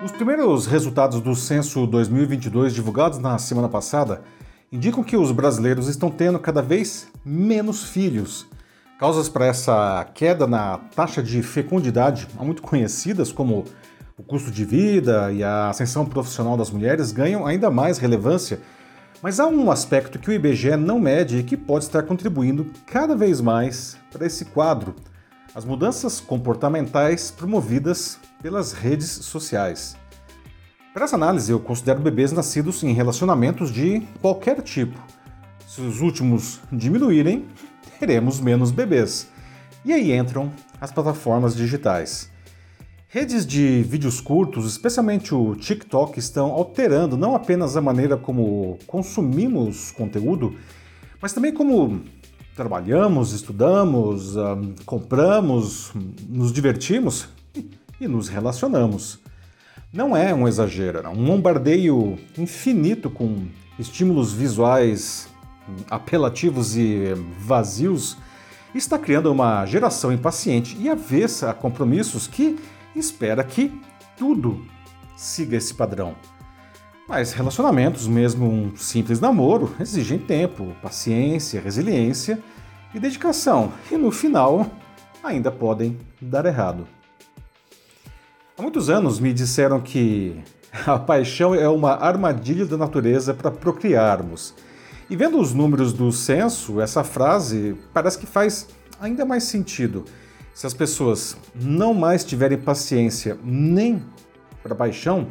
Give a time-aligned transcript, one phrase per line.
[0.00, 4.22] Os primeiros resultados do censo 2022 divulgados na semana passada
[4.70, 8.46] indicam que os brasileiros estão tendo cada vez menos filhos.
[8.96, 13.64] Causas para essa queda na taxa de fecundidade, muito conhecidas como
[14.16, 18.60] o custo de vida e a ascensão profissional das mulheres, ganham ainda mais relevância.
[19.20, 23.16] Mas há um aspecto que o IBGE não mede e que pode estar contribuindo cada
[23.16, 24.94] vez mais para esse quadro:
[25.52, 29.96] as mudanças comportamentais promovidas pelas redes sociais.
[30.94, 34.98] Para essa análise, eu considero bebês nascidos em relacionamentos de qualquer tipo.
[35.66, 37.46] Se os últimos diminuírem,
[38.00, 39.28] teremos menos bebês.
[39.84, 42.30] E aí entram as plataformas digitais.
[43.08, 49.90] Redes de vídeos curtos, especialmente o TikTok, estão alterando não apenas a maneira como consumimos
[49.92, 50.56] conteúdo,
[51.20, 52.02] mas também como
[52.54, 54.34] trabalhamos, estudamos,
[54.84, 55.92] compramos,
[56.28, 57.28] nos divertimos
[58.00, 59.18] e nos relacionamos.
[59.92, 63.46] Não é um exagero, um bombardeio infinito com
[63.78, 65.28] estímulos visuais
[65.90, 68.16] apelativos e vazios
[68.74, 72.58] está criando uma geração impaciente e avessa a compromissos que
[72.94, 73.80] espera que
[74.16, 74.64] tudo
[75.16, 76.14] siga esse padrão.
[77.08, 82.38] Mas relacionamentos, mesmo um simples namoro, exigem tempo, paciência, resiliência
[82.94, 84.66] e dedicação, e no final
[85.24, 86.86] ainda podem dar errado.
[88.58, 90.36] Há muitos anos me disseram que
[90.84, 94.52] a paixão é uma armadilha da natureza para procriarmos.
[95.08, 98.66] E vendo os números do censo, essa frase parece que faz
[99.00, 100.04] ainda mais sentido.
[100.52, 104.02] Se as pessoas não mais tiverem paciência nem
[104.60, 105.28] para paixão,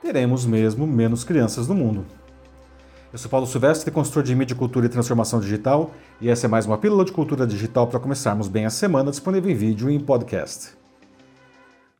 [0.00, 2.06] teremos mesmo menos crianças no mundo.
[3.12, 6.64] Eu sou Paulo Silvestre, consultor de mídia, cultura e transformação digital, e essa é mais
[6.64, 10.00] uma pílula de cultura digital para começarmos bem a semana, disponível em vídeo e em
[10.00, 10.79] podcast.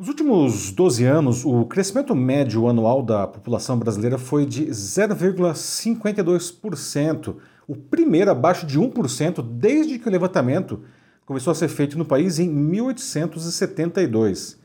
[0.00, 7.36] Nos últimos 12 anos, o crescimento médio anual da população brasileira foi de 0,52%,
[7.68, 10.80] o primeiro abaixo de 1% desde que o levantamento
[11.26, 14.58] começou a ser feito no país em 1872.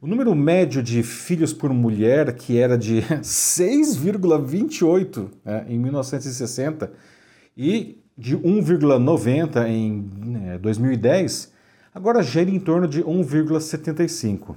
[0.00, 6.92] O número médio de filhos por mulher, que era de 6,28 né, em 1960
[7.56, 10.08] e de 1,90 em
[10.60, 11.52] 2010, né,
[11.92, 14.54] agora gira em torno de 1,75.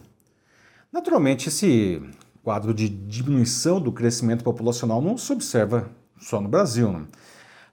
[0.91, 2.01] Naturalmente, esse
[2.43, 5.89] quadro de diminuição do crescimento populacional não se observa
[6.19, 6.91] só no Brasil.
[6.91, 7.05] Né?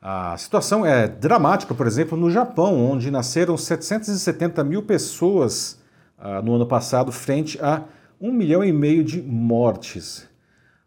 [0.03, 5.81] A situação é dramática, por exemplo, no Japão, onde nasceram 770 mil pessoas
[6.19, 7.85] uh, no ano passado, frente a
[8.21, 10.29] um milhão e meio de mortes.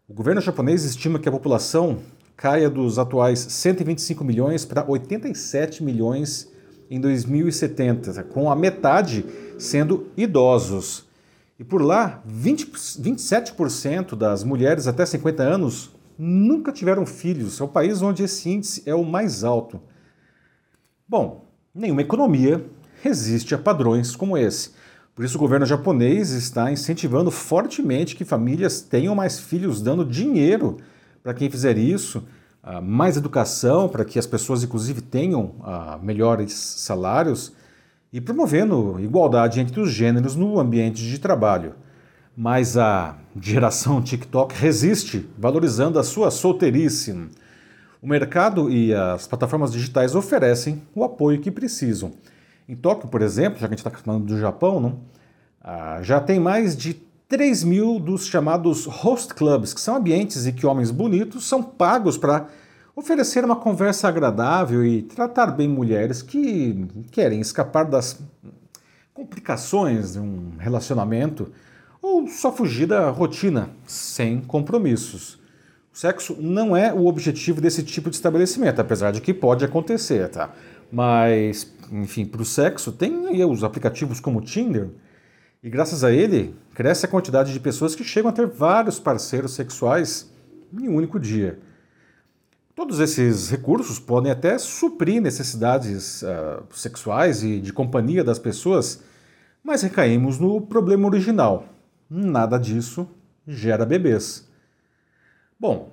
[0.08, 1.98] O governo japonês estima que a população
[2.36, 6.50] caia dos atuais 125 milhões para 87 milhões
[6.88, 9.24] em 2070, com a metade
[9.58, 11.09] sendo idosos.
[11.60, 17.60] E por lá, 20, 27% das mulheres até 50 anos nunca tiveram filhos.
[17.60, 19.78] É o país onde esse índice é o mais alto.
[21.06, 21.44] Bom,
[21.74, 22.64] nenhuma economia
[23.02, 24.70] resiste a padrões como esse.
[25.14, 30.78] Por isso, o governo japonês está incentivando fortemente que famílias tenham mais filhos, dando dinheiro
[31.22, 32.24] para quem fizer isso,
[32.62, 37.52] ah, mais educação para que as pessoas, inclusive, tenham ah, melhores salários
[38.12, 41.74] e promovendo igualdade entre os gêneros no ambiente de trabalho.
[42.36, 47.12] Mas a geração TikTok resiste, valorizando a sua solteirice.
[48.02, 52.12] O mercado e as plataformas digitais oferecem o apoio que precisam.
[52.68, 55.00] Em Tóquio, por exemplo, já que a gente está falando do Japão, não?
[55.62, 56.94] Ah, já tem mais de
[57.28, 62.16] 3 mil dos chamados host clubs, que são ambientes em que homens bonitos são pagos
[62.16, 62.48] para
[62.94, 68.20] oferecer uma conversa agradável e tratar bem mulheres que querem escapar das
[69.14, 71.52] complicações de um relacionamento
[72.02, 75.34] ou só fugir da rotina sem compromissos.
[75.92, 80.28] O sexo não é o objetivo desse tipo de estabelecimento, apesar de que pode acontecer,
[80.28, 80.54] tá?
[80.90, 84.88] Mas, enfim, para o sexo tem aí os aplicativos como o Tinder,
[85.62, 89.52] e graças a ele cresce a quantidade de pessoas que chegam a ter vários parceiros
[89.52, 90.32] sexuais
[90.72, 91.58] em um único dia.
[92.80, 99.02] Todos esses recursos podem até suprir necessidades uh, sexuais e de companhia das pessoas,
[99.62, 101.66] mas recaímos no problema original.
[102.08, 103.06] Nada disso
[103.46, 104.48] gera bebês.
[105.60, 105.92] Bom,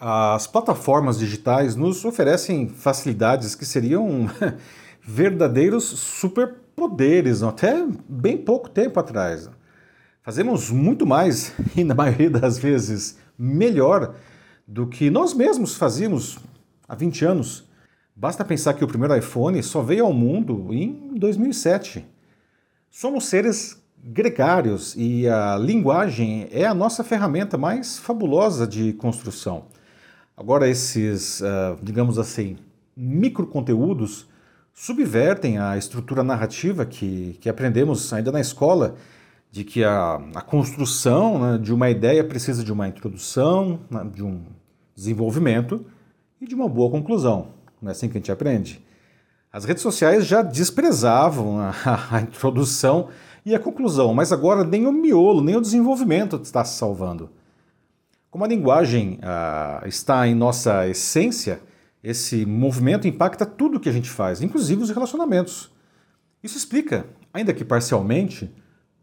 [0.00, 4.26] as plataformas digitais nos oferecem facilidades que seriam
[5.04, 9.50] verdadeiros superpoderes até bem pouco tempo atrás.
[10.22, 14.14] Fazemos muito mais e, na maioria das vezes, melhor
[14.66, 16.38] do que nós mesmos fazíamos
[16.88, 17.64] há 20 anos.
[18.14, 22.04] Basta pensar que o primeiro iPhone só veio ao mundo em 2007.
[22.90, 29.66] Somos seres gregários e a linguagem é a nossa ferramenta mais fabulosa de construção.
[30.36, 32.56] Agora, esses, uh, digamos assim,
[32.96, 34.28] microconteúdos
[34.72, 38.96] subvertem a estrutura narrativa que, que aprendemos ainda na escola,
[39.50, 44.22] de que a, a construção né, de uma ideia precisa de uma introdução, né, de
[44.22, 44.42] um
[44.94, 45.84] desenvolvimento
[46.40, 47.48] e de uma boa conclusão.
[47.80, 48.84] Não é assim que a gente aprende?
[49.52, 51.72] As redes sociais já desprezavam a,
[52.12, 53.08] a, introdução
[53.44, 57.30] e a conclusão, mas agora nem o miolo, nem o desenvolvimento está se salvando.
[58.30, 61.60] Como a linguagem ah, está em nossa essência,
[62.02, 65.72] esse movimento impacta tudo o que a gente faz, inclusive os relacionamentos.
[66.42, 68.52] Isso explica, ainda que parcialmente,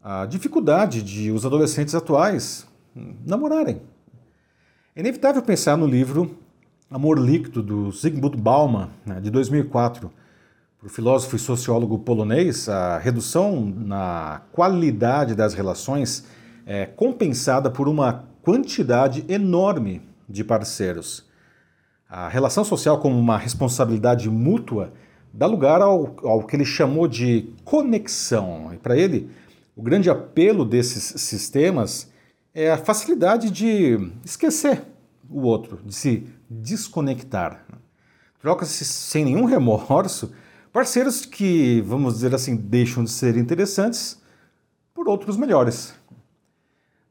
[0.04, 2.66] a dificuldade de os adolescentes atuais
[3.24, 3.80] namorarem.
[4.94, 6.36] É inevitável pensar no livro
[6.90, 10.12] Amor Líquido, do Zygmunt Bauman, né, de 2004.
[10.78, 16.26] Para o filósofo e sociólogo polonês, a redução na qualidade das relações
[16.66, 21.24] é compensada por uma quantidade enorme de parceiros.
[22.06, 24.92] A relação social como uma responsabilidade mútua
[25.32, 28.70] dá lugar ao, ao que ele chamou de conexão.
[28.72, 29.30] E para ele,
[29.76, 32.10] o grande apelo desses sistemas
[32.54, 34.82] é a facilidade de esquecer
[35.28, 37.66] o outro, de se desconectar.
[38.40, 40.32] Troca-se sem nenhum remorso
[40.72, 44.20] parceiros que, vamos dizer assim, deixam de ser interessantes
[44.92, 45.94] por outros melhores.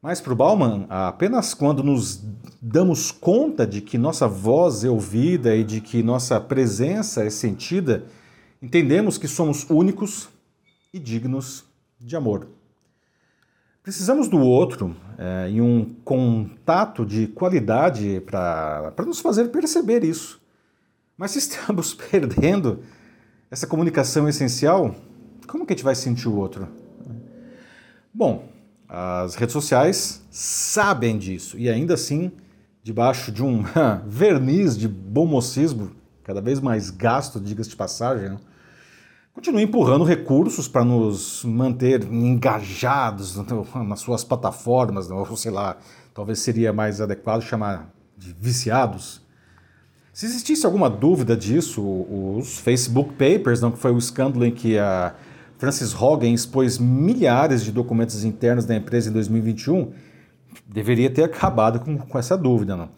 [0.02, 2.22] Mas para o Bauman, apenas quando nos
[2.62, 8.06] damos conta de que nossa voz é ouvida e de que nossa presença é sentida,
[8.62, 10.30] entendemos que somos únicos
[10.94, 11.66] e dignos
[12.04, 12.48] de amor.
[13.82, 20.42] Precisamos do outro é, em um contato de qualidade para nos fazer perceber isso.
[21.18, 22.84] Mas se estamos perdendo
[23.50, 24.94] essa comunicação essencial,
[25.48, 26.68] como que a gente vai sentir o outro?
[28.14, 28.50] Bom,
[28.88, 32.32] as redes sociais sabem disso e ainda assim,
[32.82, 33.64] debaixo de um
[34.06, 35.92] verniz de bom mocismo,
[36.24, 38.38] cada vez mais gasto, diga-se de passagem, né?
[39.34, 43.36] Continua empurrando recursos para nos manter engajados
[43.88, 45.78] nas suas plataformas, ou sei lá,
[46.14, 49.22] talvez seria mais adequado chamar de viciados.
[50.14, 51.82] Se existisse alguma dúvida disso,
[52.38, 55.16] os Facebook Papers, não, que foi o escândalo em que a
[55.58, 59.92] Francis Hogan expôs milhares de documentos internos da empresa em 2021,
[60.68, 62.76] deveria ter acabado com, com essa dúvida.
[62.76, 62.90] Não?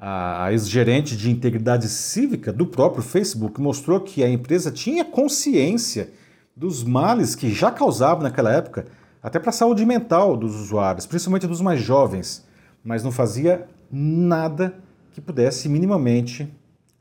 [0.00, 6.12] A, ex-gerente de integridade cívica do próprio Facebook mostrou que a empresa tinha consciência
[6.54, 8.86] dos males que já causava naquela época,
[9.22, 12.46] até para a saúde mental dos usuários, principalmente dos mais jovens,
[12.84, 14.78] mas não fazia nada
[15.12, 16.48] que pudesse minimamente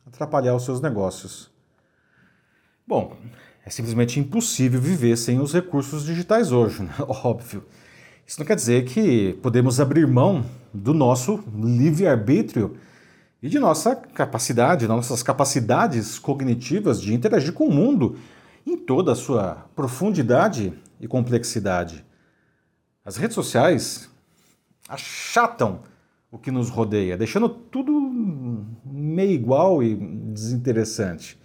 [0.05, 1.51] atrapalhar os seus negócios.
[2.88, 3.15] Bom,
[3.65, 6.93] é simplesmente impossível viver sem os recursos digitais hoje, né?
[7.07, 7.63] óbvio.
[8.25, 12.77] Isso não quer dizer que podemos abrir mão do nosso livre-arbítrio
[13.42, 18.18] e de nossa capacidade, nossas capacidades cognitivas de interagir com o mundo
[18.66, 22.04] em toda a sua profundidade e complexidade.
[23.06, 24.10] As redes sociais
[24.89, 25.81] achatam
[26.31, 27.92] o que nos rodeia, deixando tudo
[28.86, 31.39] meio igual e desinteressante.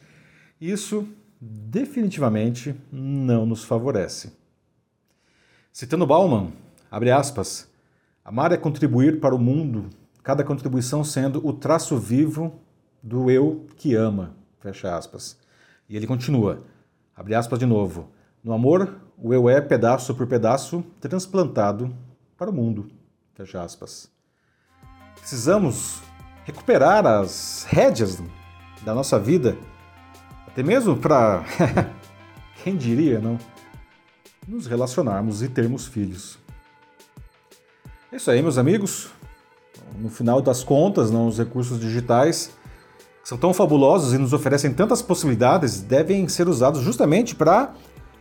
[0.60, 1.06] Isso
[1.40, 4.32] definitivamente não nos favorece.
[5.72, 6.52] Citando Bauman,
[6.90, 7.68] abre aspas,
[8.24, 9.88] amar é contribuir para o mundo,
[10.22, 12.60] cada contribuição sendo o traço vivo
[13.02, 15.36] do eu que ama, fecha aspas.
[15.88, 16.62] E ele continua,
[17.14, 18.10] abre aspas de novo,
[18.42, 21.94] no amor, o eu é pedaço por pedaço transplantado
[22.36, 22.88] para o mundo,
[23.34, 24.10] fecha aspas.
[25.16, 26.00] Precisamos
[26.44, 28.20] recuperar as rédeas
[28.84, 29.56] da nossa vida
[30.52, 31.44] até mesmo para,
[32.62, 33.38] quem diria, não?
[34.46, 36.38] Nos relacionarmos e termos filhos.
[38.10, 39.10] É isso aí, meus amigos.
[39.98, 42.50] No final das contas, não, os recursos digitais
[43.22, 47.72] que são tão fabulosos e nos oferecem tantas possibilidades devem ser usados justamente para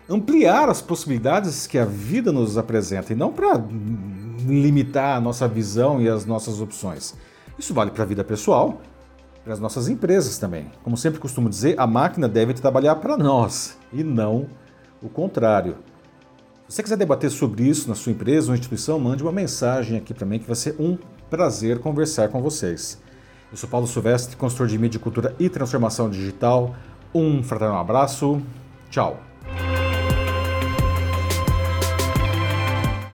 [0.07, 3.63] ampliar as possibilidades que a vida nos apresenta e não para
[4.45, 7.15] limitar a nossa visão e as nossas opções.
[7.57, 8.81] Isso vale para a vida pessoal,
[9.43, 10.69] para as nossas empresas também.
[10.83, 14.47] Como sempre costumo dizer, a máquina deve trabalhar para nós e não
[15.01, 15.77] o contrário.
[16.67, 20.13] Se você quiser debater sobre isso na sua empresa ou instituição, mande uma mensagem aqui
[20.13, 20.97] para mim que vai ser um
[21.31, 23.01] prazer conversar com vocês.
[23.49, 26.75] Eu sou Paulo Silvestre, consultor de mídia, cultura e transformação digital.
[27.15, 28.41] Um fraternal abraço.
[28.89, 29.30] Tchau.